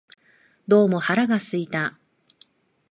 [0.67, 1.95] どうも腹が空いた